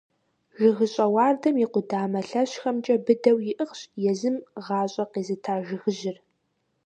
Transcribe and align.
ЖыгыщӀэ 0.59 1.05
уардэм 1.13 1.55
и 1.63 1.67
къудамэ 1.71 2.21
лъэщхэмкӀэ 2.29 2.95
быдэу 3.05 3.39
иӀыгъщ 3.51 3.81
езым 4.11 4.35
гъащӀэ 4.65 5.03
къезыта 5.11 5.55
жыгыжьыр. 5.65 6.17